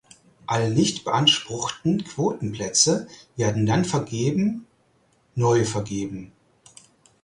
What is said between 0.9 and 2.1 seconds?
beanspruchten